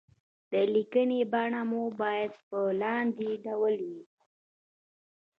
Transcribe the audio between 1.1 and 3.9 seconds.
بڼه مو بايد په لاندې ډول